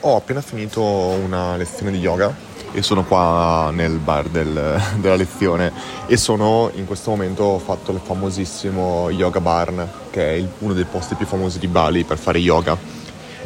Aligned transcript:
ho 0.00 0.16
appena 0.16 0.40
finito 0.40 0.82
una 0.82 1.56
lezione 1.56 1.90
di 1.90 1.98
yoga 1.98 2.32
e 2.72 2.82
sono 2.82 3.04
qua 3.04 3.70
nel 3.72 3.98
bar 3.98 4.28
del, 4.28 4.80
della 5.00 5.16
lezione 5.16 5.72
e 6.06 6.16
sono 6.16 6.70
in 6.74 6.86
questo 6.86 7.10
momento 7.10 7.42
ho 7.44 7.58
fatto 7.58 7.92
il 7.92 8.00
famosissimo 8.02 9.10
Yoga 9.10 9.40
Barn 9.40 9.88
che 10.10 10.36
è 10.36 10.44
uno 10.58 10.72
dei 10.72 10.84
posti 10.84 11.14
più 11.14 11.26
famosi 11.26 11.58
di 11.58 11.66
Bali 11.66 12.04
per 12.04 12.18
fare 12.18 12.38
yoga. 12.38 12.76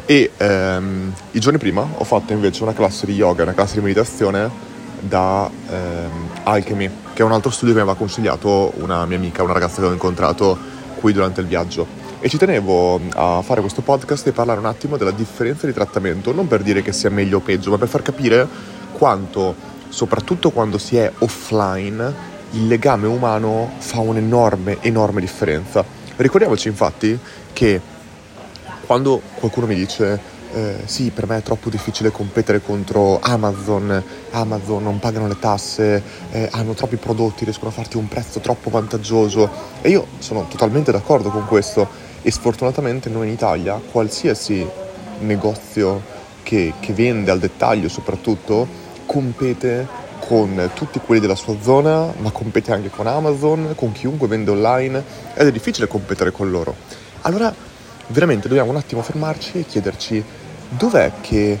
E 0.05 0.31
ehm, 0.35 1.13
i 1.31 1.39
giorni 1.39 1.57
prima 1.57 1.87
ho 1.97 2.03
fatto 2.03 2.33
invece 2.33 2.63
una 2.63 2.73
classe 2.73 3.05
di 3.05 3.13
yoga, 3.13 3.43
una 3.43 3.53
classe 3.53 3.75
di 3.75 3.81
meditazione 3.81 4.71
da 4.99 5.49
ehm, 5.69 6.29
Alchemy 6.43 6.89
che 7.13 7.21
è 7.21 7.25
un 7.25 7.31
altro 7.31 7.51
studio 7.51 7.73
che 7.73 7.81
mi 7.81 7.87
aveva 7.87 7.97
consigliato 7.97 8.73
una 8.77 9.05
mia 9.05 9.17
amica, 9.17 9.43
una 9.43 9.53
ragazza 9.53 9.81
che 9.81 9.87
ho 9.87 9.91
incontrato 9.91 10.57
qui 10.99 11.13
durante 11.13 11.41
il 11.41 11.47
viaggio 11.47 12.02
e 12.23 12.29
ci 12.29 12.37
tenevo 12.37 13.01
a 13.15 13.41
fare 13.41 13.59
questo 13.59 13.81
podcast 13.81 14.25
e 14.27 14.31
parlare 14.31 14.57
un 14.57 14.65
attimo 14.65 14.95
della 14.95 15.11
differenza 15.11 15.67
di 15.67 15.73
trattamento, 15.73 16.31
non 16.31 16.47
per 16.47 16.61
dire 16.61 16.81
che 16.81 16.93
sia 16.93 17.09
meglio 17.09 17.39
o 17.39 17.41
peggio, 17.41 17.69
ma 17.69 17.77
per 17.77 17.89
far 17.89 18.01
capire 18.01 18.47
quanto, 18.93 19.53
soprattutto 19.89 20.51
quando 20.51 20.77
si 20.77 20.95
è 20.95 21.11
offline, 21.17 22.13
il 22.51 22.67
legame 22.67 23.07
umano 23.07 23.73
fa 23.77 23.99
un'enorme, 23.99 24.77
enorme 24.79 25.19
differenza. 25.19 25.83
Ricordiamoci 26.15 26.69
infatti 26.69 27.19
che 27.51 27.81
quando 28.85 29.21
qualcuno 29.33 29.65
mi 29.65 29.75
dice 29.75 30.17
eh, 30.53 30.75
sì, 30.85 31.09
per 31.09 31.27
me 31.27 31.39
è 31.39 31.41
troppo 31.41 31.69
difficile 31.69 32.09
competere 32.09 32.61
contro 32.61 33.19
Amazon, 33.19 34.01
Amazon 34.31 34.81
non 34.81 34.97
pagano 34.97 35.27
le 35.27 35.39
tasse, 35.39 36.01
eh, 36.31 36.47
hanno 36.53 36.73
troppi 36.73 36.95
prodotti, 36.95 37.43
riescono 37.43 37.69
a 37.69 37.73
farti 37.73 37.97
un 37.97 38.07
prezzo 38.07 38.39
troppo 38.39 38.69
vantaggioso 38.69 39.49
e 39.81 39.89
io 39.89 40.07
sono 40.19 40.47
totalmente 40.47 40.93
d'accordo 40.93 41.29
con 41.29 41.45
questo 41.47 42.02
e 42.23 42.31
sfortunatamente 42.31 43.09
noi 43.09 43.27
in 43.27 43.33
Italia 43.33 43.79
qualsiasi 43.91 44.65
negozio 45.19 46.01
che, 46.41 46.73
che 46.79 46.93
vende 46.93 47.29
al 47.29 47.39
dettaglio 47.39 47.89
soprattutto 47.89 48.67
compete 49.05 50.01
con 50.25 50.71
tutti 50.73 50.99
quelli 50.99 51.19
della 51.19 51.35
sua 51.35 51.55
zona, 51.61 52.13
ma 52.17 52.31
compete 52.31 52.71
anche 52.71 52.89
con 52.89 53.07
Amazon, 53.07 53.73
con 53.75 53.91
chiunque 53.91 54.27
vende 54.27 54.51
online 54.51 55.03
ed 55.33 55.47
è 55.47 55.51
difficile 55.51 55.85
competere 55.85 56.31
con 56.31 56.49
loro. 56.49 56.73
Allora 57.21 57.53
veramente 58.07 58.47
dobbiamo 58.47 58.71
un 58.71 58.77
attimo 58.77 59.01
fermarci 59.01 59.59
e 59.59 59.65
chiederci 59.65 60.23
dov'è 60.69 61.11
che 61.19 61.59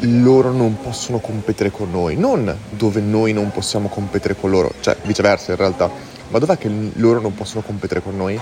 loro 0.00 0.50
non 0.50 0.78
possono 0.80 1.18
competere 1.18 1.70
con 1.70 1.90
noi, 1.90 2.16
non 2.16 2.54
dove 2.70 3.00
noi 3.00 3.34
non 3.34 3.50
possiamo 3.50 3.88
competere 3.88 4.34
con 4.34 4.50
loro, 4.50 4.72
cioè 4.80 4.96
viceversa 5.02 5.52
in 5.52 5.58
realtà, 5.58 5.90
ma 6.28 6.38
dov'è 6.38 6.56
che 6.56 6.70
loro 6.94 7.20
non 7.20 7.34
possono 7.34 7.62
competere 7.62 8.02
con 8.02 8.16
noi 8.16 8.40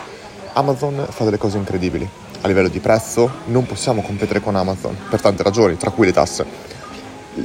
Amazon 0.54 1.06
fa 1.08 1.24
delle 1.24 1.38
cose 1.38 1.56
incredibili. 1.56 2.08
A 2.42 2.48
livello 2.48 2.68
di 2.68 2.80
prezzo 2.80 3.30
non 3.46 3.64
possiamo 3.66 4.02
competere 4.02 4.40
con 4.40 4.56
Amazon 4.56 4.96
per 5.08 5.20
tante 5.20 5.42
ragioni, 5.42 5.76
tra 5.76 5.90
cui 5.90 6.06
le 6.06 6.12
tasse. 6.12 6.44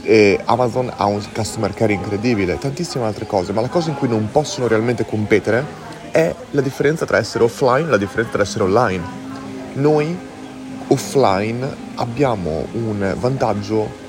E 0.03 0.39
Amazon 0.43 0.91
ha 0.95 1.05
un 1.05 1.23
customer 1.33 1.73
care 1.73 1.93
incredibile, 1.93 2.57
tantissime 2.57 3.05
altre 3.05 3.25
cose, 3.25 3.53
ma 3.53 3.61
la 3.61 3.69
cosa 3.69 3.89
in 3.89 3.95
cui 3.95 4.07
non 4.07 4.29
possono 4.31 4.67
realmente 4.67 5.05
competere 5.05 5.63
è 6.11 6.33
la 6.51 6.61
differenza 6.61 7.05
tra 7.05 7.17
essere 7.17 7.43
offline 7.43 7.87
e 7.87 7.91
la 7.91 7.97
differenza 7.97 8.33
tra 8.33 8.41
essere 8.41 8.63
online. 8.63 9.03
Noi 9.73 10.17
offline 10.87 11.75
abbiamo 11.95 12.65
un 12.73 13.15
vantaggio 13.17 14.05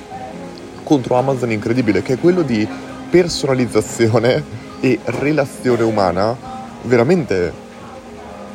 contro 0.83 1.17
Amazon 1.17 1.53
incredibile 1.53 2.03
che 2.03 2.15
è 2.15 2.19
quello 2.19 2.43
di 2.43 2.67
personalizzazione 3.11 4.43
e 4.81 4.99
relazione 5.05 5.83
umana 5.83 6.37
veramente 6.83 7.67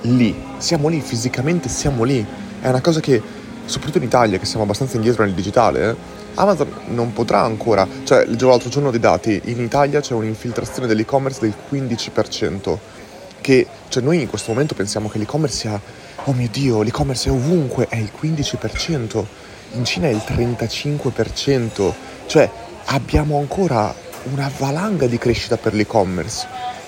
lì, 0.04 0.36
siamo 0.58 0.88
lì, 0.88 1.00
fisicamente 1.02 1.70
siamo 1.70 2.04
lì. 2.04 2.26
È 2.62 2.70
una 2.70 2.82
cosa 2.82 3.00
che, 3.00 3.22
soprattutto 3.66 3.98
in 3.98 4.06
Italia, 4.06 4.38
che 4.38 4.46
siamo 4.46 4.64
abbastanza 4.64 4.96
indietro 4.96 5.24
nel 5.24 5.34
digitale, 5.34 5.90
eh, 5.90 5.96
Amazon 6.36 6.68
non 6.88 7.14
potrà 7.14 7.42
ancora, 7.42 7.88
cioè 8.04 8.26
leggevo 8.26 8.50
l'altro 8.50 8.70
giorno 8.70 8.90
dei 8.90 9.00
dati, 9.00 9.40
in 9.46 9.62
Italia 9.62 10.02
c'è 10.02 10.14
un'infiltrazione 10.14 10.88
dell'e-commerce 10.88 11.40
del 11.42 11.54
15%, 11.70 12.78
che 13.40 13.68
cioè 13.90 14.02
noi 14.02 14.22
in 14.22 14.28
questo 14.28 14.52
momento 14.52 14.74
pensiamo 14.74 15.10
che 15.10 15.20
l'e-commerce 15.20 15.58
sia, 15.58 15.80
oh 16.24 16.34
mio 16.34 16.48
Dio, 16.52 16.82
l'e-commerce 16.82 17.30
è 17.30 17.32
ovunque, 17.32 17.88
è 17.88 17.98
il 17.98 18.12
15%, 18.20 19.24
in 19.74 19.86
Cina 19.86 20.08
è 20.08 20.12
il 20.12 20.24
35%, 20.26 21.94
cioè 22.26 22.50
abbiamo 22.86 23.38
ancora 23.38 23.94
una 24.32 24.50
valanga 24.58 25.06
di 25.06 25.18
crescita 25.18 25.58
per 25.58 25.74
l'e-commerce. 25.74 26.48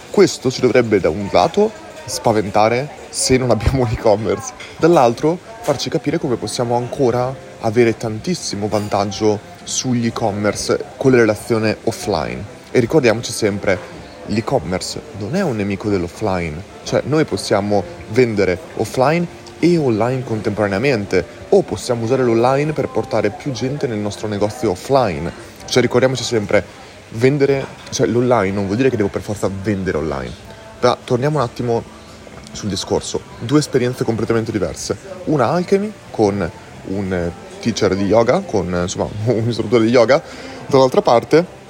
Questo 0.09 0.49
ci 0.49 0.61
dovrebbe 0.61 0.99
da 0.99 1.09
un 1.09 1.29
lato 1.31 1.71
spaventare 2.05 3.03
se 3.15 3.37
non 3.37 3.49
abbiamo 3.49 3.83
un 3.83 3.87
e-commerce, 3.89 4.51
dall'altro 4.75 5.39
farci 5.61 5.89
capire 5.89 6.19
come 6.19 6.35
possiamo 6.35 6.75
ancora 6.75 7.33
avere 7.61 7.95
tantissimo 7.95 8.67
vantaggio 8.67 9.39
sugli 9.63 10.07
e-commerce 10.07 10.83
con 10.97 11.11
le 11.11 11.19
relazioni 11.19 11.73
offline. 11.83 12.43
E 12.71 12.79
ricordiamoci 12.81 13.31
sempre, 13.31 13.79
l'e-commerce 14.25 15.01
non 15.19 15.33
è 15.33 15.41
un 15.41 15.55
nemico 15.55 15.87
dell'offline, 15.87 16.61
cioè 16.83 17.03
noi 17.05 17.23
possiamo 17.23 17.85
vendere 18.09 18.59
offline 18.75 19.25
e 19.59 19.77
online 19.77 20.25
contemporaneamente 20.25 21.25
o 21.47 21.61
possiamo 21.61 22.03
usare 22.03 22.21
l'online 22.21 22.73
per 22.73 22.89
portare 22.89 23.29
più 23.29 23.53
gente 23.53 23.87
nel 23.87 23.97
nostro 23.97 24.27
negozio 24.27 24.71
offline. 24.71 25.31
Cioè 25.65 25.81
ricordiamoci 25.81 26.23
sempre, 26.25 26.61
vendere, 27.11 27.65
cioè 27.91 28.07
l'online 28.07 28.51
non 28.51 28.65
vuol 28.65 28.75
dire 28.75 28.89
che 28.89 28.97
devo 28.97 29.07
per 29.07 29.21
forza 29.21 29.49
vendere 29.63 29.99
online. 29.99 30.33
Ma 30.81 30.97
torniamo 31.01 31.37
un 31.37 31.43
attimo 31.43 31.94
sul 32.55 32.69
discorso, 32.69 33.21
due 33.39 33.59
esperienze 33.59 34.03
completamente 34.03 34.51
diverse. 34.51 34.97
Una 35.25 35.49
Alchemy 35.49 35.91
con 36.11 36.49
un 36.87 37.31
teacher 37.59 37.95
di 37.95 38.05
yoga, 38.05 38.41
con 38.41 38.67
insomma 38.83 39.07
un 39.25 39.47
istruttore 39.47 39.85
di 39.85 39.91
yoga, 39.91 40.21
dall'altra 40.67 41.01
parte 41.01 41.63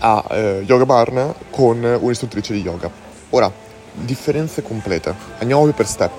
a 0.00 0.24
eh, 0.30 0.64
Yoga 0.66 0.86
Barn 0.86 1.34
con 1.50 1.82
un'istruttrice 1.82 2.52
di 2.52 2.60
yoga. 2.60 2.90
Ora, 3.30 3.50
differenze 3.92 4.62
complete. 4.62 5.14
Andiamo 5.38 5.66
per 5.72 5.86
step. 5.86 6.12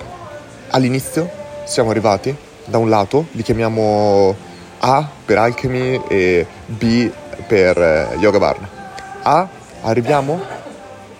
All'inizio 0.70 1.28
siamo 1.64 1.90
arrivati, 1.90 2.34
da 2.64 2.78
un 2.78 2.88
lato 2.88 3.26
li 3.32 3.42
chiamiamo 3.42 4.34
A 4.80 5.08
per 5.24 5.38
Alchemy 5.38 6.02
e 6.08 6.46
B 6.66 7.10
per 7.46 7.78
eh, 7.78 8.16
Yoga 8.18 8.38
Barn. 8.38 8.68
A, 9.22 9.48
arriviamo, 9.82 10.40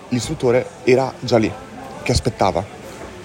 l'istruttore 0.09 0.65
era 0.83 1.11
già 1.19 1.37
lì, 1.37 1.51
che 2.11 2.17
aspettava, 2.17 2.63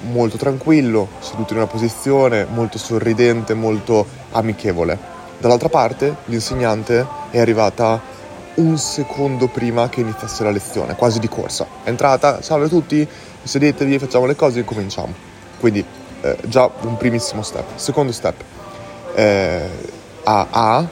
molto 0.03 0.37
tranquillo, 0.37 1.09
seduto 1.19 1.53
in 1.53 1.59
una 1.59 1.69
posizione, 1.69 2.47
molto 2.49 2.79
sorridente, 2.79 3.55
molto 3.55 4.07
amichevole. 4.31 5.15
Dall'altra 5.39 5.69
parte 5.69 6.17
l'insegnante 6.27 7.05
è 7.31 7.41
arrivata 7.41 8.01
un 8.55 8.79
secondo 8.79 9.49
prima 9.49 9.89
che 9.89 10.01
iniziasse 10.01 10.45
la 10.45 10.51
lezione, 10.51 10.95
quasi 10.95 11.19
di 11.19 11.29
corsa. 11.29 11.67
È 11.83 11.89
entrata, 11.89 12.41
salve 12.41 12.67
a 12.67 12.69
tutti, 12.69 13.07
sedetevi, 13.43 13.99
facciamo 13.99 14.25
le 14.25 14.37
cose 14.37 14.61
e 14.61 14.65
cominciamo. 14.65 15.13
Quindi 15.59 15.85
eh, 16.23 16.37
già 16.45 16.71
un 16.83 16.97
primissimo 16.97 17.43
step. 17.43 17.77
Secondo 17.77 18.13
step, 18.13 18.43
eh, 19.15 19.69
a 20.23 20.47
A, 20.51 20.87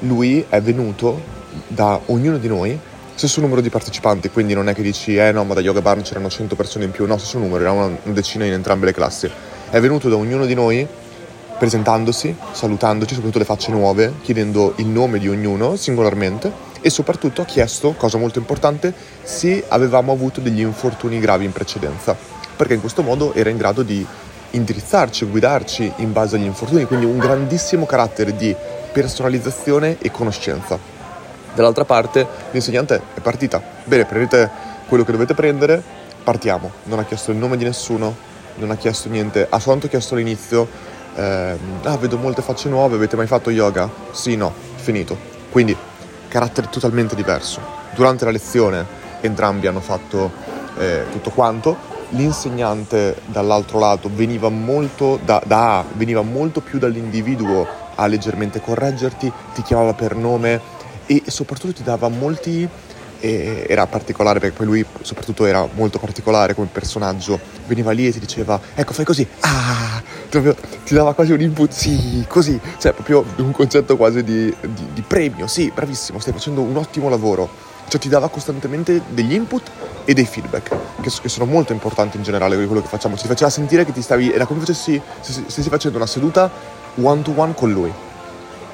lui 0.00 0.44
è 0.48 0.60
venuto 0.60 1.36
da 1.66 1.98
ognuno 2.06 2.38
di 2.38 2.46
noi 2.46 2.78
stesso 3.18 3.40
numero 3.40 3.60
di 3.60 3.68
partecipanti, 3.68 4.30
quindi 4.30 4.54
non 4.54 4.68
è 4.68 4.74
che 4.74 4.80
dici 4.80 5.16
eh 5.16 5.32
no 5.32 5.42
ma 5.42 5.52
da 5.52 5.60
Yoga 5.60 5.82
Barn 5.82 6.02
c'erano 6.02 6.30
100 6.30 6.54
persone 6.54 6.84
in 6.84 6.92
più, 6.92 7.04
no, 7.04 7.18
stesso 7.18 7.38
numero, 7.38 7.64
era 7.64 7.72
una 7.72 7.96
decina 8.04 8.44
in 8.44 8.52
entrambe 8.52 8.86
le 8.86 8.92
classi. 8.92 9.28
È 9.70 9.80
venuto 9.80 10.08
da 10.08 10.14
ognuno 10.14 10.46
di 10.46 10.54
noi 10.54 10.86
presentandosi, 11.58 12.32
salutandoci, 12.52 13.14
soprattutto 13.14 13.40
le 13.40 13.44
facce 13.44 13.72
nuove, 13.72 14.14
chiedendo 14.22 14.74
il 14.76 14.86
nome 14.86 15.18
di 15.18 15.28
ognuno 15.28 15.74
singolarmente 15.74 16.52
e 16.80 16.90
soprattutto 16.90 17.42
ha 17.42 17.44
chiesto, 17.44 17.94
cosa 17.94 18.18
molto 18.18 18.38
importante, 18.38 18.94
se 19.24 19.64
avevamo 19.66 20.12
avuto 20.12 20.40
degli 20.40 20.60
infortuni 20.60 21.18
gravi 21.18 21.44
in 21.44 21.50
precedenza, 21.50 22.16
perché 22.54 22.74
in 22.74 22.80
questo 22.80 23.02
modo 23.02 23.34
era 23.34 23.50
in 23.50 23.56
grado 23.56 23.82
di 23.82 24.06
indirizzarci, 24.50 25.24
guidarci 25.24 25.92
in 25.96 26.12
base 26.12 26.36
agli 26.36 26.44
infortuni, 26.44 26.84
quindi 26.84 27.04
un 27.04 27.18
grandissimo 27.18 27.84
carattere 27.84 28.36
di 28.36 28.54
personalizzazione 28.92 29.96
e 29.98 30.12
conoscenza. 30.12 30.97
Dall'altra 31.58 31.84
parte 31.84 32.24
l'insegnante 32.52 33.02
è 33.14 33.20
partita. 33.20 33.60
Bene, 33.82 34.04
prendete 34.04 34.48
quello 34.86 35.02
che 35.02 35.10
dovete 35.10 35.34
prendere, 35.34 35.82
partiamo. 36.22 36.70
Non 36.84 37.00
ha 37.00 37.04
chiesto 37.04 37.32
il 37.32 37.36
nome 37.36 37.56
di 37.56 37.64
nessuno, 37.64 38.14
non 38.58 38.70
ha 38.70 38.76
chiesto 38.76 39.08
niente, 39.08 39.44
ha 39.50 39.58
soltanto 39.58 39.88
chiesto 39.88 40.14
all'inizio, 40.14 40.68
eh, 41.16 41.58
ah 41.82 41.96
vedo 41.96 42.16
molte 42.16 42.42
facce 42.42 42.68
nuove, 42.68 42.94
avete 42.94 43.16
mai 43.16 43.26
fatto 43.26 43.50
yoga? 43.50 43.90
Sì, 44.12 44.36
no, 44.36 44.54
finito. 44.76 45.16
Quindi 45.50 45.76
carattere 46.28 46.68
totalmente 46.70 47.16
diverso. 47.16 47.60
Durante 47.92 48.24
la 48.24 48.30
lezione 48.30 48.86
entrambi 49.20 49.66
hanno 49.66 49.80
fatto 49.80 50.30
eh, 50.78 51.06
tutto 51.10 51.30
quanto, 51.30 51.76
l'insegnante 52.10 53.16
dall'altro 53.26 53.80
lato 53.80 54.08
veniva 54.12 54.48
molto 54.48 55.18
da, 55.24 55.42
da 55.44 55.84
veniva 55.94 56.22
molto 56.22 56.60
più 56.60 56.78
dall'individuo 56.78 57.66
a 57.96 58.06
leggermente 58.06 58.60
correggerti, 58.60 59.32
ti 59.54 59.62
chiamava 59.62 59.92
per 59.92 60.14
nome, 60.14 60.76
e 61.08 61.24
soprattutto 61.26 61.72
ti 61.72 61.82
dava 61.82 62.08
molti 62.08 62.68
era 63.20 63.86
particolare 63.86 64.38
perché 64.38 64.54
poi 64.54 64.66
lui 64.66 64.86
soprattutto 65.02 65.44
era 65.44 65.66
molto 65.74 65.98
particolare 65.98 66.54
come 66.54 66.68
personaggio. 66.70 67.40
Veniva 67.66 67.90
lì 67.90 68.06
e 68.06 68.12
ti 68.12 68.20
diceva 68.20 68.60
ecco 68.74 68.92
fai 68.92 69.04
così. 69.04 69.26
Ah 69.40 70.00
proprio, 70.28 70.54
ti 70.84 70.94
dava 70.94 71.14
quasi 71.14 71.32
un 71.32 71.40
input 71.40 71.72
sì 71.72 72.24
così. 72.28 72.60
Cioè 72.78 72.92
proprio 72.92 73.24
un 73.38 73.50
concetto 73.50 73.96
quasi 73.96 74.22
di, 74.22 74.54
di, 74.60 74.86
di 74.92 75.02
premio. 75.02 75.46
Sì 75.46 75.72
bravissimo 75.74 76.18
stai 76.18 76.32
facendo 76.32 76.60
un 76.60 76.76
ottimo 76.76 77.08
lavoro. 77.08 77.48
Cioè 77.88 77.98
ti 77.98 78.08
dava 78.08 78.28
costantemente 78.28 79.00
degli 79.08 79.32
input 79.32 79.68
e 80.04 80.12
dei 80.12 80.26
feedback 80.26 80.68
che, 81.00 81.10
che 81.22 81.28
sono 81.28 81.46
molto 81.46 81.72
importanti 81.72 82.18
in 82.18 82.22
generale 82.22 82.56
di 82.56 82.66
quello 82.66 82.82
che 82.82 82.88
facciamo. 82.88 83.16
Ci 83.16 83.26
faceva 83.26 83.50
sentire 83.50 83.84
che 83.84 83.92
ti 83.92 84.02
stavi 84.02 84.32
era 84.32 84.46
come 84.46 84.64
se 84.64 84.74
stessi 85.22 85.68
facendo 85.68 85.96
una 85.96 86.06
seduta 86.06 86.50
one 87.00 87.22
to 87.22 87.32
one 87.34 87.54
con 87.54 87.72
lui. 87.72 87.92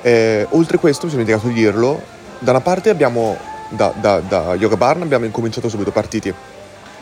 Eh, 0.02 0.46
oltre 0.50 0.76
a 0.76 0.80
questo 0.80 1.06
mi 1.06 1.12
sono 1.12 1.24
dimenticato 1.24 1.54
di 1.54 1.62
dirlo 1.62 2.12
da 2.44 2.50
una 2.50 2.60
parte 2.60 2.90
abbiamo 2.90 3.38
da, 3.70 3.92
da, 3.98 4.20
da 4.20 4.54
Yoga 4.54 4.76
Barn 4.76 5.00
abbiamo 5.00 5.24
incominciato 5.24 5.70
subito 5.70 5.90
partiti. 5.90 6.32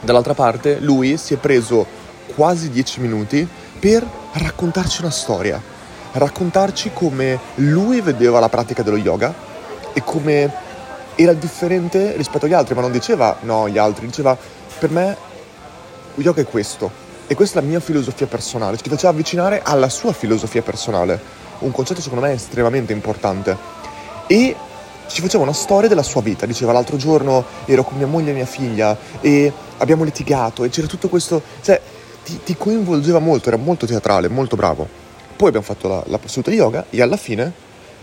Dall'altra 0.01 0.35
parte 0.35 0.79
lui 0.79 1.17
si 1.17 1.35
è 1.35 1.37
preso 1.37 1.85
quasi 2.35 2.71
dieci 2.71 3.01
minuti 3.01 3.47
per 3.79 4.07
raccontarci 4.35 5.01
una 5.01 5.11
storia, 5.11 5.61
raccontarci 6.13 6.93
come 6.95 7.39
lui 7.57 8.01
vedeva 8.01 8.39
la 8.39 8.49
pratica 8.49 8.85
dello 8.85 8.97
yoga 8.97 9.35
e 9.93 10.03
come 10.05 10.51
era 11.17 11.33
differente 11.33 12.17
rispetto 12.17 12.47
agli 12.47 12.55
altri, 12.55 12.77
ma 12.77 12.81
non 12.81 12.93
diceva 12.93 13.39
no 13.41 13.69
gli 13.69 13.79
altri, 13.79 14.07
diceva 14.07 14.39
per 14.79 14.91
me 14.91 15.17
yoga 16.15 16.41
è 16.41 16.47
questo 16.47 16.89
e 17.27 17.35
questa 17.35 17.59
è 17.59 17.63
la 17.63 17.69
mia 17.69 17.81
filosofia 17.81 18.29
personale, 18.29 18.77
ci 18.77 18.89
faceva 18.89 19.11
avvicinare 19.11 19.61
alla 19.63 19.89
sua 19.89 20.13
filosofia 20.13 20.63
personale, 20.63 21.21
un 21.59 21.73
concetto 21.73 22.01
secondo 22.01 22.25
me 22.25 22.33
estremamente 22.33 22.93
importante. 22.93 23.81
E 24.29 24.55
ci 25.09 25.21
faceva 25.21 25.43
una 25.43 25.53
storia 25.53 25.89
della 25.89 26.03
sua 26.03 26.23
vita. 26.23 26.47
Diceva 26.47 26.73
l'altro 26.73 26.97
giorno 26.97 27.45
ero 27.65 27.85
con 27.85 27.97
mia 27.97 28.07
moglie 28.07 28.31
e 28.31 28.35
mia 28.35 28.47
figlia 28.47 28.97
e 29.21 29.53
abbiamo 29.79 30.05
litigato 30.05 30.65
e 30.65 30.69
c'era 30.69 30.87
tutto 30.87 31.09
questo... 31.09 31.43
Cioè, 31.63 31.81
ti, 32.25 32.39
ti 32.45 32.57
coinvolgeva 32.57 33.19
molto, 33.19 33.49
era 33.49 33.57
molto 33.57 33.87
teatrale, 33.87 34.29
molto 34.29 34.57
bravo. 34.57 34.87
Poi 35.37 35.49
abbiamo 35.49 35.67
fatto 35.67 35.89
la, 35.89 36.03
la 36.07 36.21
seduta 36.25 36.51
di 36.51 36.57
yoga 36.57 36.87
e 36.89 37.03
alla 37.03 37.17
fine, 37.17 37.53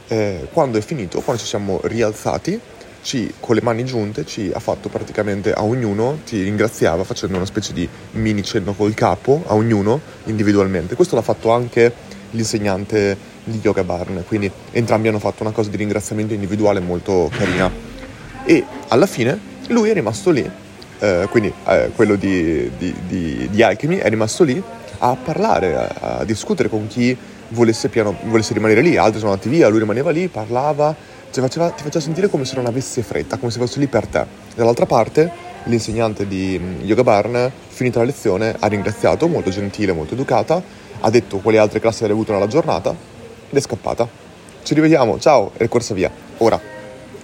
eh, 0.08 0.48
quando 0.52 0.78
è 0.78 0.82
finito, 0.82 1.22
quando 1.22 1.42
ci 1.42 1.48
siamo 1.48 1.80
rialzati, 1.84 2.60
ci, 3.02 3.34
con 3.40 3.56
le 3.56 3.62
mani 3.62 3.86
giunte 3.86 4.26
ci 4.26 4.52
ha 4.54 4.60
fatto 4.60 4.90
praticamente 4.90 5.54
a 5.54 5.64
ognuno, 5.64 6.20
ti 6.26 6.44
ringraziava 6.44 7.04
facendo 7.04 7.38
una 7.38 7.46
specie 7.46 7.72
di 7.72 7.88
mini 8.12 8.44
cenno 8.44 8.74
col 8.74 8.94
capo 8.94 9.44
a 9.48 9.54
ognuno 9.54 10.02
individualmente. 10.26 10.96
Questo 10.96 11.16
l'ha 11.16 11.22
fatto 11.22 11.52
anche 11.52 11.94
l'insegnante 12.32 13.18
di 13.44 13.60
Yoga 13.62 13.84
Barn, 13.84 14.24
quindi 14.28 14.52
entrambi 14.72 15.08
hanno 15.08 15.20
fatto 15.20 15.44
una 15.44 15.52
cosa 15.52 15.70
di 15.70 15.78
ringraziamento 15.78 16.34
individuale 16.34 16.80
molto 16.80 17.30
carina. 17.36 17.72
E 18.46 18.66
alla 18.88 19.06
fine 19.06 19.40
lui 19.68 19.90
è 19.90 19.94
rimasto 19.94 20.32
lì, 20.32 20.50
eh, 21.00 21.28
quindi 21.30 21.54
eh, 21.68 21.92
quello 21.96 22.16
di, 22.16 22.70
di, 22.78 22.94
di, 23.08 23.48
di, 23.50 23.64
Alchemy 23.64 23.98
è 23.98 24.10
rimasto 24.10 24.44
lì 24.44 24.62
a 25.00 25.16
parlare, 25.16 25.76
a, 25.76 26.18
a 26.20 26.24
discutere 26.26 26.70
con 26.70 26.88
chi 26.88 27.16
volesse, 27.50 27.90
piano, 27.90 28.16
volesse, 28.24 28.54
rimanere 28.54 28.82
lì, 28.82 28.98
altri 28.98 29.20
sono 29.20 29.32
andati 29.32 29.50
via, 29.50 29.68
lui 29.70 29.80
rimaneva 29.80 30.12
lì, 30.12 30.28
parlava, 30.28 30.96
cioè 31.32 31.44
faceva, 31.44 31.70
ti 31.70 31.84
faceva 31.84 32.04
sentire 32.04 32.30
come 32.30 32.46
se 32.46 32.56
non 32.56 32.66
avesse 32.66 33.02
fretta, 33.02 33.38
come 33.38 33.52
se 33.52 33.60
fosse 33.60 33.80
lì 33.80 33.88
per 33.88 34.08
te. 34.08 34.26
Dall'altra 34.56 34.86
parte 34.86 35.48
l'insegnante 35.66 36.28
di 36.28 36.60
mm, 36.60 36.82
Yoga 36.82 37.04
Barn, 37.04 37.52
finita 37.68 38.00
la 38.00 38.06
lezione, 38.06 38.56
ha 38.58 38.68
ringraziato, 38.68 39.28
molto 39.28 39.50
gentile, 39.50 39.94
molto 39.94 40.14
educata, 40.16 40.62
ha 41.02 41.10
detto 41.10 41.38
quali 41.38 41.58
altre 41.58 41.80
classi 41.80 42.04
avrebbe 42.04 42.20
avuto 42.20 42.34
nella 42.34 42.48
giornata 42.48 43.09
ed 43.50 43.58
è 43.58 43.62
scappata. 43.62 44.08
Ci 44.64 44.74
rivediamo, 44.74 45.20
ciao, 45.20 45.52
è 45.58 45.68
corsa 45.68 45.94
via. 45.94 46.12
Ora, 46.38 46.60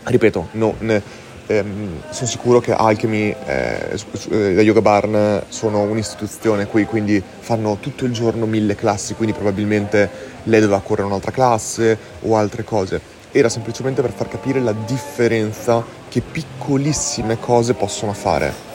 ripeto, 0.03 0.49
no, 0.51 0.73
ne, 0.79 1.01
ehm, 1.47 2.01
sono 2.09 2.27
sicuro 2.27 2.59
che 2.59 2.73
Alchemy 2.73 3.35
eh, 3.45 3.99
e 4.29 4.55
eh, 4.57 4.61
Yoga 4.61 4.81
Barn 4.81 5.43
sono 5.49 5.81
un'istituzione 5.81 6.65
qui, 6.67 6.85
quindi 6.85 7.21
fanno 7.39 7.77
tutto 7.79 8.05
il 8.05 8.11
giorno 8.11 8.45
mille 8.45 8.75
classi, 8.75 9.13
quindi 9.13 9.33
probabilmente 9.33 10.09
lei 10.43 10.59
doveva 10.59 10.81
correre 10.81 11.07
un'altra 11.07 11.31
classe 11.31 11.97
o 12.21 12.35
altre 12.35 12.63
cose. 12.63 13.13
Era 13.31 13.49
semplicemente 13.49 14.01
per 14.01 14.11
far 14.11 14.29
capire 14.29 14.61
la 14.61 14.73
differenza 14.73 15.83
che 16.07 16.21
piccolissime 16.21 17.37
cose 17.39 17.73
possono 17.73 18.13
fare. 18.13 18.74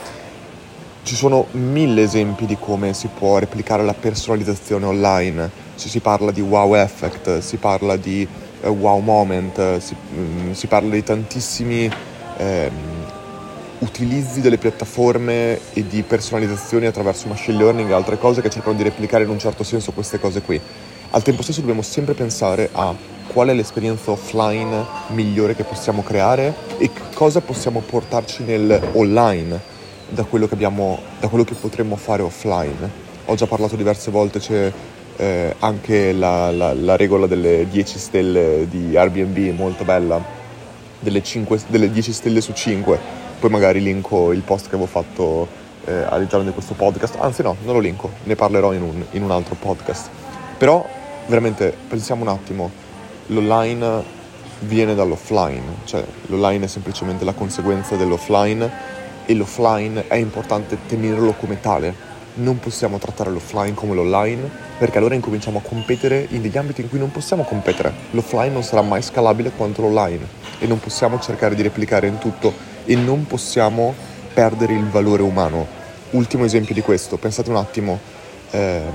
Ci 1.03 1.15
sono 1.15 1.47
mille 1.51 2.03
esempi 2.03 2.45
di 2.45 2.57
come 2.59 2.93
si 2.93 3.07
può 3.07 3.39
replicare 3.39 3.83
la 3.83 3.93
personalizzazione 3.93 4.85
online 4.85 5.69
si 5.89 5.99
parla 5.99 6.31
di 6.31 6.41
wow 6.41 6.75
effect, 6.75 7.39
si 7.39 7.57
parla 7.57 7.95
di 7.95 8.27
uh, 8.61 8.67
wow 8.67 8.99
moment, 8.99 9.77
si, 9.77 9.95
um, 10.15 10.53
si, 10.53 10.67
parla 10.67 10.93
di 10.93 11.03
tantissimi 11.03 11.89
um, 12.37 12.71
utilizzi 13.79 14.41
delle 14.41 14.57
piattaforme 14.57 15.59
e 15.73 15.87
di 15.87 16.03
personalizzazioni 16.03 16.85
attraverso 16.85 17.27
machine 17.27 17.57
learning 17.57 17.89
e 17.89 17.93
altre 17.93 18.17
cose 18.17 18.41
che 18.41 18.49
cercano 18.49 18.75
di 18.75 18.83
replicare 18.83 19.23
in 19.23 19.29
un 19.29 19.39
certo 19.39 19.63
senso 19.63 19.91
queste 19.91 20.19
cose 20.19 20.41
qui. 20.41 20.59
Al 21.13 21.23
tempo 21.23 21.41
stesso 21.41 21.59
dobbiamo 21.59 21.81
sempre 21.81 22.13
pensare 22.13 22.69
a 22.71 22.95
qual 23.27 23.49
è 23.49 23.53
l'esperienza 23.53 24.11
offline 24.11 24.85
migliore 25.07 25.55
che 25.55 25.63
possiamo 25.63 26.03
creare 26.03 26.53
e 26.77 26.89
cosa 27.13 27.41
possiamo 27.41 27.79
portarci 27.79 28.43
nell'online 28.43 29.70
da 30.11 30.23
quello 30.23 30.47
che, 30.47 30.53
abbiamo, 30.53 30.99
da 31.19 31.27
quello 31.27 31.43
che 31.43 31.53
potremmo 31.53 31.95
fare 31.95 32.21
offline. 32.21 33.09
Ho 33.25 33.35
già 33.35 33.47
parlato 33.47 33.75
diverse 33.75 34.11
volte, 34.11 34.39
c'è 34.39 34.71
eh, 35.15 35.55
anche 35.59 36.11
la, 36.11 36.51
la, 36.51 36.73
la, 36.73 36.95
regola 36.95 37.27
delle 37.27 37.67
10 37.69 37.99
stelle 37.99 38.67
di 38.69 38.95
Airbnb 38.95 39.57
molto 39.57 39.83
bella, 39.83 40.21
delle, 40.99 41.23
5, 41.23 41.61
delle 41.67 41.91
10 41.91 42.13
stelle 42.13 42.41
su 42.41 42.53
5, 42.53 42.99
poi 43.39 43.49
magari 43.49 43.81
linko 43.81 44.33
il 44.33 44.41
post 44.41 44.67
che 44.67 44.75
avevo 44.75 44.87
fatto 44.89 45.47
eh, 45.85 45.93
all'interno 45.93 46.45
di 46.45 46.51
questo 46.51 46.73
podcast, 46.73 47.15
anzi 47.19 47.41
no, 47.41 47.55
non 47.63 47.75
lo 47.75 47.79
linko, 47.79 48.11
ne 48.23 48.35
parlerò 48.35 48.73
in 48.73 48.81
un, 48.81 49.03
in 49.11 49.23
un 49.23 49.31
altro 49.31 49.55
podcast. 49.55 50.09
Però 50.57 50.85
veramente 51.27 51.75
pensiamo 51.87 52.23
un 52.23 52.27
attimo, 52.27 52.69
l'online 53.27 54.19
viene 54.59 54.93
dall'offline, 54.93 55.77
cioè 55.85 56.03
l'online 56.27 56.65
è 56.65 56.67
semplicemente 56.67 57.23
la 57.23 57.33
conseguenza 57.33 57.95
dell'offline 57.95 58.99
e 59.31 59.35
l'offline 59.35 60.07
è 60.07 60.15
importante 60.15 60.77
tenerlo 60.87 61.31
come 61.33 61.59
tale 61.59 62.09
non 62.33 62.59
possiamo 62.59 62.97
trattare 62.97 63.29
l'offline 63.29 63.73
come 63.73 63.93
l'online 63.93 64.49
perché 64.77 64.97
allora 64.97 65.15
incominciamo 65.15 65.59
a 65.59 65.67
competere 65.67 66.27
in 66.29 66.41
degli 66.41 66.57
ambiti 66.57 66.81
in 66.81 66.89
cui 66.89 66.97
non 66.97 67.11
possiamo 67.11 67.43
competere. 67.43 67.93
L'offline 68.11 68.49
non 68.49 68.63
sarà 68.63 68.81
mai 68.81 69.01
scalabile 69.01 69.51
quanto 69.51 69.81
l'online 69.81 70.25
e 70.59 70.65
non 70.65 70.79
possiamo 70.79 71.19
cercare 71.19 71.55
di 71.55 71.61
replicare 71.61 72.07
in 72.07 72.19
tutto 72.19 72.53
e 72.85 72.95
non 72.95 73.27
possiamo 73.27 73.93
perdere 74.33 74.73
il 74.73 74.87
valore 74.87 75.23
umano. 75.23 75.67
Ultimo 76.11 76.45
esempio 76.45 76.73
di 76.73 76.81
questo, 76.81 77.17
pensate 77.17 77.49
un 77.49 77.57
attimo, 77.57 77.99
ehm, 78.51 78.91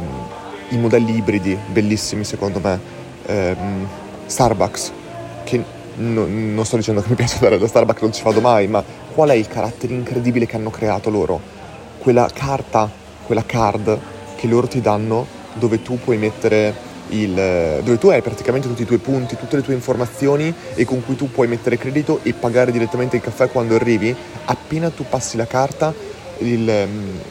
i 0.71 0.79
modelli 0.79 1.17
ibridi, 1.17 1.57
bellissimi 1.67 2.25
secondo 2.25 2.59
me, 2.61 2.81
ehm, 3.27 3.87
Starbucks, 4.27 4.93
che 5.45 5.63
no, 5.97 6.27
non 6.27 6.65
sto 6.65 6.77
dicendo 6.77 7.03
che 7.03 7.09
mi 7.11 7.15
piace 7.15 7.37
andare 7.37 7.59
da 7.59 7.67
Starbucks, 7.67 8.01
non 8.01 8.13
ci 8.13 8.23
vado 8.23 8.41
mai, 8.41 8.67
ma 8.67 8.83
qual 9.15 9.31
è 9.31 9.35
il 9.35 9.49
carattere 9.49 9.95
incredibile 9.95 10.47
che 10.47 10.57
hanno 10.57 10.71
creato 10.71 11.11
loro? 11.11 11.41
Quella 11.99 12.29
carta 12.33 13.05
quella 13.27 13.45
card 13.45 13.99
che 14.37 14.47
loro 14.47 14.69
ti 14.69 14.81
danno 14.81 15.27
dove 15.55 15.83
tu 15.83 15.99
puoi 15.99 16.17
mettere 16.17 16.95
il, 17.09 17.35
dove 17.83 17.99
tu 17.99 18.09
hai 18.09 18.23
praticamente 18.23 18.69
tutti 18.69 18.83
i 18.83 18.87
tuoi 18.87 18.99
punti, 18.99 19.37
tutte 19.37 19.57
le 19.57 19.63
tue 19.63 19.75
informazioni 19.75 20.53
e 20.75 20.85
con 20.85 21.05
cui 21.05 21.17
tu 21.17 21.31
puoi 21.31 21.49
mettere 21.49 21.77
credito 21.77 22.21
e 22.23 22.33
pagare 22.33 22.73
direttamente 22.73 23.17
il 23.17 23.23
caffè 23.23 23.51
quando 23.51 23.75
arrivi, 23.75 24.15
appena 24.47 24.91
tu 24.91 25.05
passi 25.09 25.37
la 25.37 25.47
carta, 25.47 25.93
il, 26.39 26.69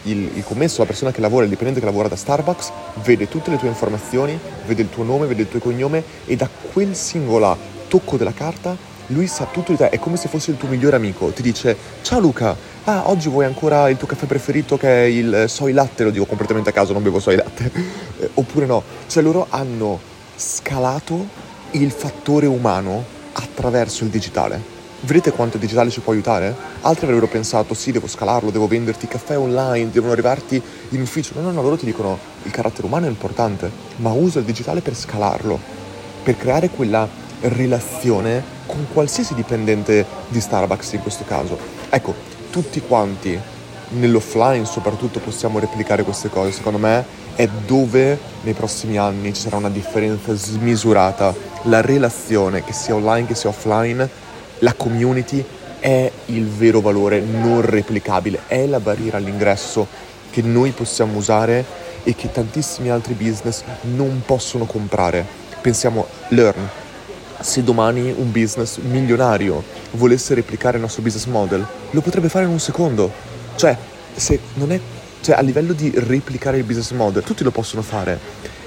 il, 0.04 0.32
il, 0.36 0.44
commesso, 0.44 0.82
la 0.82 0.88
persona 0.88 1.12
che 1.12 1.22
lavora, 1.22 1.44
il 1.44 1.50
dipendente 1.50 1.80
che 1.80 1.86
lavora 1.86 2.08
da 2.08 2.16
Starbucks, 2.16 2.72
vede 3.04 3.28
tutte 3.28 3.52
le 3.52 3.58
tue 3.58 3.68
informazioni, 3.68 4.38
vede 4.66 4.82
il 4.82 4.90
tuo 4.90 5.04
nome, 5.04 5.28
vede 5.28 5.44
il 5.44 5.50
tuo 5.50 5.60
cognome 5.60 6.04
e 6.26 6.36
da 6.36 6.50
quel 6.72 6.96
singolo 6.96 7.74
tocco 7.88 8.18
della 8.18 8.34
carta 8.34 8.94
lui 9.08 9.28
sa 9.28 9.46
tutto 9.46 9.72
di 9.72 9.78
te, 9.78 9.90
è 9.90 10.00
come 10.00 10.18
se 10.18 10.28
fosse 10.28 10.52
il 10.52 10.58
tuo 10.58 10.68
migliore 10.68 10.96
amico, 10.96 11.28
ti 11.28 11.44
dice 11.44 11.78
ciao 12.02 12.20
Luca, 12.20 12.56
ah 12.86 13.10
oggi 13.10 13.30
vuoi 13.30 13.46
ancora 13.46 13.88
il 13.90 13.98
tuo 13.98 14.08
caffè 14.08 14.26
preferito 14.26 14.78
che 14.78 14.88
è 14.88 15.06
il 15.06 15.46
soy 15.48 15.74
latte, 15.74 16.04
lo 16.04 16.10
dico 16.10 16.26
completamente 16.26 16.70
a 16.70 16.74
caso, 16.74 16.94
non 16.94 17.04
bevo 17.04 17.20
soy 17.20 17.36
latte, 17.36 17.70
eh, 18.20 18.30
oppure 18.34 18.66
no, 18.66 18.82
cioè 19.08 19.22
loro 19.22 19.46
hanno 19.50 20.00
scalato 20.36 21.28
il 21.72 21.92
fattore 21.92 22.48
umano 22.48 23.04
attraverso 23.34 24.04
il 24.04 24.10
digitale. 24.10 24.74
Vedete 25.02 25.32
quanto 25.32 25.58
il 25.58 25.62
digitale 25.62 25.92
ci 25.92 26.00
può 26.00 26.14
aiutare? 26.14 26.56
Altri 26.82 27.04
avrebbero 27.04 27.28
pensato 27.28 27.76
sì, 27.76 27.92
devo 27.92 28.08
scalarlo, 28.08 28.50
devo 28.50 28.66
venderti 28.66 29.08
caffè 29.08 29.38
online, 29.38 29.92
devono 29.92 30.14
arrivarti 30.14 30.60
in 30.90 31.02
ufficio. 31.02 31.34
No, 31.36 31.42
no, 31.42 31.52
no, 31.52 31.62
loro 31.62 31.78
ti 31.78 31.86
dicono 31.86 32.18
il 32.42 32.50
carattere 32.50 32.88
umano 32.88 33.06
è 33.06 33.10
importante, 33.10 33.70
ma 33.98 34.12
usa 34.14 34.40
il 34.40 34.46
digitale 34.46 34.82
per 34.82 34.96
scalarlo, 34.96 35.60
per 36.24 36.38
creare 36.38 36.70
quella 36.70 37.08
relazione 37.42 38.44
con 38.66 38.88
qualsiasi 38.92 39.34
dipendente 39.34 40.06
di 40.28 40.40
Starbucks 40.40 40.94
in 40.94 41.02
questo 41.02 41.24
caso. 41.26 41.58
Ecco, 41.90 42.14
tutti 42.50 42.82
quanti 42.82 43.40
nell'offline 43.90 44.66
soprattutto 44.66 45.20
possiamo 45.20 45.60
replicare 45.60 46.04
queste 46.04 46.30
cose, 46.30 46.52
secondo 46.52 46.80
me 46.80 47.24
è 47.36 47.48
dove 47.66 48.18
nei 48.42 48.54
prossimi 48.54 48.98
anni 48.98 49.34
ci 49.34 49.42
sarà 49.42 49.58
una 49.58 49.70
differenza 49.70 50.34
smisurata. 50.34 51.34
La 51.64 51.82
relazione, 51.82 52.64
che 52.64 52.74
sia 52.74 52.96
online 52.96 53.28
che 53.28 53.36
sia 53.36 53.50
offline, 53.50 54.08
la 54.60 54.74
community 54.74 55.44
è 55.80 56.10
il 56.28 56.48
vero 56.48 56.80
valore 56.80 57.20
non 57.20 57.62
replicabile, 57.62 58.42
è 58.48 58.66
la 58.66 58.80
barriera 58.80 59.18
all'ingresso 59.18 59.86
che 60.32 60.42
noi 60.42 60.72
possiamo 60.72 61.18
usare 61.18 61.64
e 62.04 62.16
che 62.16 62.32
tantissimi 62.32 62.90
altri 62.90 63.14
business 63.14 63.64
non 63.82 64.22
possono 64.26 64.66
comprare. 64.66 65.26
Pensiamo 65.62 66.08
Learn. 66.30 66.85
Se 67.46 67.62
domani 67.62 68.12
un 68.18 68.32
business 68.32 68.78
milionario 68.78 69.64
volesse 69.92 70.34
replicare 70.34 70.78
il 70.78 70.82
nostro 70.82 71.04
business 71.04 71.28
model, 71.28 71.64
lo 71.92 72.02
potrebbe 72.02 72.28
fare 72.28 72.46
in 72.46 72.50
un 72.50 72.60
secondo. 72.60 73.12
Cioè, 73.54 73.78
se 74.16 74.40
non 74.56 74.72
è 74.72 74.80
cioè 75.22 75.36
a 75.36 75.42
livello 75.42 75.74
di 75.74 75.92
replicare 75.96 76.58
il 76.58 76.64
business 76.64 76.90
model, 76.90 77.22
tutti 77.22 77.44
lo 77.44 77.52
possono 77.52 77.84
fare. 77.84 78.20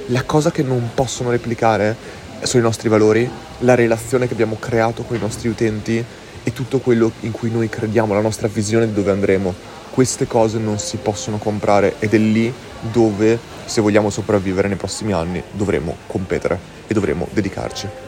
La 0.06 0.23
cosa 0.23 0.52
che 0.52 0.62
non 0.62 0.90
possono 0.94 1.30
replicare 1.30 1.97
sono 2.42 2.62
i 2.62 2.66
nostri 2.66 2.88
valori, 2.88 3.28
la 3.58 3.75
relazione 3.75 4.28
che 4.28 4.35
abbiamo 4.35 4.56
creato 4.61 5.02
con 5.02 5.16
i 5.16 5.20
nostri 5.20 5.49
utenti 5.49 6.02
e 6.44 6.52
tutto 6.52 6.78
quello 6.78 7.11
in 7.23 7.32
cui 7.32 7.50
noi 7.50 7.68
crediamo, 7.68 8.14
la 8.14 8.20
nostra 8.20 8.47
visione 8.47 8.87
di 8.87 8.92
dove 8.94 9.11
andremo. 9.11 9.52
Queste 9.90 10.28
cose 10.28 10.58
non 10.58 10.78
si 10.78 10.99
possono 10.99 11.38
comprare 11.38 11.97
ed 11.99 12.14
è 12.14 12.18
lì 12.18 12.54
dove, 12.92 13.40
se 13.64 13.80
vogliamo 13.80 14.08
sopravvivere 14.08 14.68
nei 14.68 14.76
prossimi 14.76 15.12
anni, 15.12 15.42
dovremo 15.50 15.97
competere 16.06 16.61
e 16.87 16.94
dovremo 16.94 17.26
dedicarci. 17.32 18.08